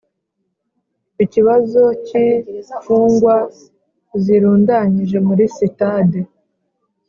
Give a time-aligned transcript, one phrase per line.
[1.23, 3.35] ikibazo cy'imfungwa
[4.23, 6.19] zirundanyije muri sitade